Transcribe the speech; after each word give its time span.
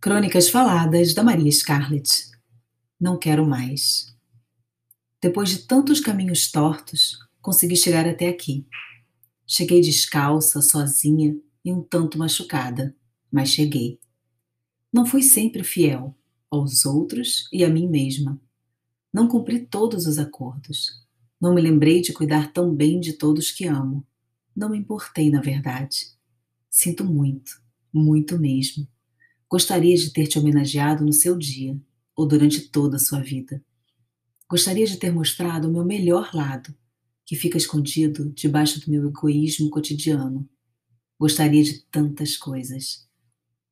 Crônicas 0.00 0.48
Faladas 0.48 1.12
da 1.12 1.24
Maria 1.24 1.50
Scarlett. 1.50 2.30
Não 3.00 3.18
quero 3.18 3.44
mais. 3.44 4.16
Depois 5.20 5.48
de 5.48 5.66
tantos 5.66 5.98
caminhos 5.98 6.52
tortos, 6.52 7.18
consegui 7.42 7.74
chegar 7.74 8.06
até 8.06 8.28
aqui. 8.28 8.64
Cheguei 9.44 9.80
descalça, 9.80 10.62
sozinha 10.62 11.36
e 11.64 11.72
um 11.72 11.82
tanto 11.82 12.16
machucada, 12.16 12.94
mas 13.28 13.48
cheguei. 13.48 13.98
Não 14.92 15.04
fui 15.04 15.20
sempre 15.20 15.64
fiel 15.64 16.16
aos 16.48 16.86
outros 16.86 17.48
e 17.52 17.64
a 17.64 17.68
mim 17.68 17.88
mesma. 17.88 18.40
Não 19.12 19.26
cumpri 19.26 19.66
todos 19.66 20.06
os 20.06 20.16
acordos. 20.16 21.04
Não 21.40 21.52
me 21.52 21.60
lembrei 21.60 22.00
de 22.00 22.12
cuidar 22.12 22.52
tão 22.52 22.72
bem 22.72 23.00
de 23.00 23.14
todos 23.14 23.50
que 23.50 23.66
amo. 23.66 24.06
Não 24.54 24.68
me 24.68 24.78
importei, 24.78 25.28
na 25.28 25.40
verdade. 25.40 26.12
Sinto 26.70 27.04
muito, 27.04 27.60
muito 27.92 28.38
mesmo 28.38 28.86
Gostaria 29.50 29.96
de 29.96 30.12
ter 30.12 30.26
te 30.26 30.38
homenageado 30.38 31.04
no 31.04 31.12
seu 31.12 31.36
dia 31.36 31.80
ou 32.14 32.26
durante 32.26 32.68
toda 32.68 32.96
a 32.96 33.00
sua 33.00 33.20
vida. 33.20 33.64
Gostaria 34.48 34.86
de 34.86 34.98
ter 34.98 35.10
mostrado 35.10 35.68
o 35.68 35.72
meu 35.72 35.84
melhor 35.84 36.30
lado, 36.34 36.74
que 37.24 37.36
fica 37.36 37.56
escondido 37.56 38.30
debaixo 38.32 38.80
do 38.80 38.90
meu 38.90 39.08
egoísmo 39.08 39.70
cotidiano. 39.70 40.48
Gostaria 41.18 41.62
de 41.62 41.80
tantas 41.90 42.36
coisas. 42.36 43.08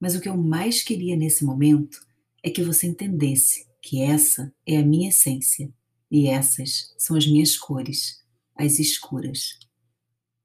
Mas 0.01 0.15
o 0.15 0.20
que 0.20 0.29
eu 0.29 0.37
mais 0.37 0.83
queria 0.83 1.17
nesse 1.17 1.45
momento 1.45 2.06
é 2.43 2.51
que 2.51 2.62
você 2.62 2.87
entendesse 2.87 3.67
que 3.83 4.01
essa 4.01 4.53
é 4.67 4.77
a 4.77 4.84
minha 4.84 5.09
essência 5.09 5.73
e 6.11 6.27
essas 6.27 6.95
são 6.98 7.17
as 7.17 7.27
minhas 7.27 7.56
cores, 7.56 8.23
as 8.55 8.79
escuras. 8.79 9.59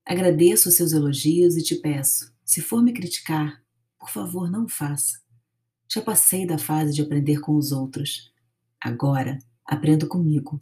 Agradeço 0.06 0.70
os 0.70 0.76
seus 0.76 0.92
elogios 0.92 1.56
e 1.56 1.64
te 1.64 1.76
peço, 1.76 2.34
se 2.44 2.62
for 2.62 2.84
me 2.84 2.92
criticar, 2.92 3.64
por 4.02 4.10
favor, 4.10 4.50
não 4.50 4.68
faça. 4.68 5.22
Já 5.88 6.02
passei 6.02 6.48
da 6.48 6.58
fase 6.58 6.92
de 6.92 7.04
aprender 7.04 7.40
com 7.40 7.56
os 7.56 7.72
outros. 7.72 8.34
Agora, 8.82 9.38
aprendo 9.64 10.08
comigo, 10.08 10.60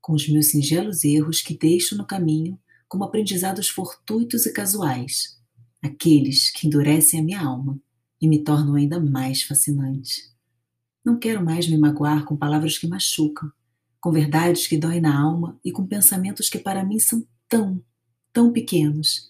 com 0.00 0.12
os 0.12 0.28
meus 0.28 0.46
singelos 0.46 1.04
erros 1.04 1.40
que 1.40 1.56
deixo 1.56 1.96
no 1.96 2.04
caminho 2.04 2.58
como 2.88 3.04
aprendizados 3.04 3.68
fortuitos 3.68 4.44
e 4.44 4.52
casuais, 4.52 5.40
aqueles 5.80 6.50
que 6.50 6.66
endurecem 6.66 7.20
a 7.20 7.22
minha 7.22 7.40
alma 7.40 7.80
e 8.20 8.26
me 8.26 8.42
tornam 8.42 8.74
ainda 8.74 8.98
mais 8.98 9.44
fascinante. 9.44 10.28
Não 11.04 11.16
quero 11.16 11.44
mais 11.44 11.68
me 11.68 11.78
magoar 11.78 12.24
com 12.24 12.36
palavras 12.36 12.76
que 12.76 12.88
machucam, 12.88 13.52
com 14.00 14.10
verdades 14.10 14.66
que 14.66 14.76
doem 14.76 15.00
na 15.00 15.16
alma 15.16 15.56
e 15.64 15.70
com 15.70 15.86
pensamentos 15.86 16.48
que 16.48 16.58
para 16.58 16.84
mim 16.84 16.98
são 16.98 17.24
tão, 17.48 17.80
tão 18.32 18.52
pequenos 18.52 19.29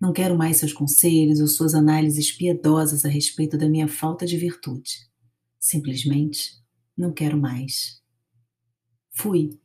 não 0.00 0.12
quero 0.12 0.36
mais 0.36 0.56
seus 0.56 0.72
conselhos 0.72 1.40
ou 1.40 1.46
suas 1.46 1.74
análises 1.74 2.32
piedosas 2.32 3.04
a 3.04 3.08
respeito 3.08 3.58
da 3.58 3.68
minha 3.68 3.86
falta 3.86 4.24
de 4.24 4.36
virtude. 4.38 5.10
Simplesmente 5.58 6.58
não 6.96 7.12
quero 7.12 7.36
mais. 7.36 8.02
Fui 9.10 9.60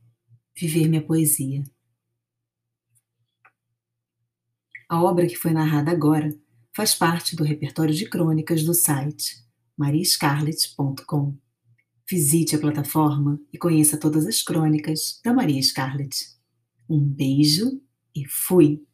viver 0.55 0.89
minha 0.89 1.02
poesia. 1.02 1.64
A 4.89 5.02
obra 5.02 5.25
que 5.25 5.36
foi 5.36 5.52
narrada 5.52 5.92
agora 5.92 6.38
faz 6.75 6.94
parte 6.94 7.36
do 7.36 7.44
repertório 7.44 7.94
de 7.94 8.08
crônicas 8.08 8.64
do 8.64 8.73
site 8.73 9.44
mariascarlett.com. 9.77 11.38
Visite 12.09 12.55
a 12.55 12.59
plataforma 12.59 13.39
e 13.52 13.58
conheça 13.58 13.97
todas 13.97 14.25
as 14.25 14.42
crônicas 14.42 15.20
da 15.23 15.33
Maria 15.33 15.61
Scarlett. 15.61 16.30
Um 16.89 17.03
beijo 17.03 17.81
e 18.14 18.27
fui! 18.27 18.86